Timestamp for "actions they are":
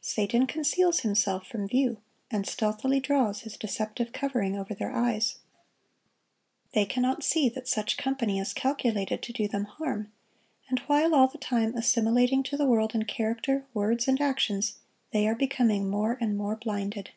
14.20-15.34